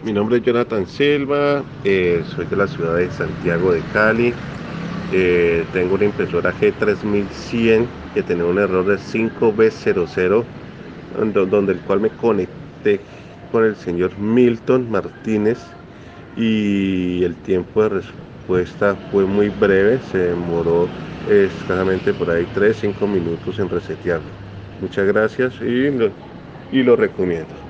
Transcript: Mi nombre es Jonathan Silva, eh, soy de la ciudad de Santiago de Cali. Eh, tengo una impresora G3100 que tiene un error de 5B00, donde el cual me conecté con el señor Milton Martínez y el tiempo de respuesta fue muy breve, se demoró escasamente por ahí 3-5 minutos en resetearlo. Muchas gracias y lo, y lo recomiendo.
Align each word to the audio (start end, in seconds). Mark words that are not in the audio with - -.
Mi 0.00 0.12
nombre 0.12 0.36
es 0.38 0.42
Jonathan 0.44 0.86
Silva, 0.86 1.68
eh, 1.82 2.22
soy 2.24 2.46
de 2.46 2.56
la 2.56 2.68
ciudad 2.68 2.96
de 2.96 3.10
Santiago 3.10 3.72
de 3.72 3.86
Cali. 3.88 4.40
Eh, 5.10 5.68
tengo 5.72 5.94
una 5.94 6.04
impresora 6.04 6.52
G3100 6.52 7.98
que 8.12 8.22
tiene 8.22 8.44
un 8.44 8.58
error 8.58 8.86
de 8.86 8.98
5B00, 8.98 10.52
donde 11.10 11.72
el 11.72 11.82
cual 11.82 12.00
me 12.00 12.14
conecté 12.14 13.08
con 13.48 13.64
el 13.64 13.76
señor 13.76 14.18
Milton 14.18 14.88
Martínez 14.90 15.78
y 16.30 17.24
el 17.24 17.40
tiempo 17.42 17.82
de 17.82 17.88
respuesta 17.90 18.96
fue 19.10 19.26
muy 19.26 19.50
breve, 19.50 20.00
se 20.00 20.18
demoró 20.18 20.94
escasamente 21.24 22.14
por 22.14 22.30
ahí 22.30 22.46
3-5 22.46 23.08
minutos 23.08 23.58
en 23.58 23.68
resetearlo. 23.70 24.40
Muchas 24.78 25.06
gracias 25.06 25.60
y 25.60 25.90
lo, 25.90 26.16
y 26.70 26.82
lo 26.84 26.96
recomiendo. 26.96 27.67